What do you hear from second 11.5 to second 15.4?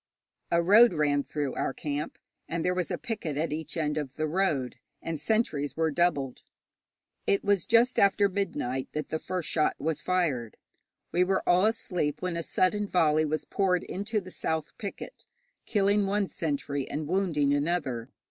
asleep when a sudden volley was poured into the south picket,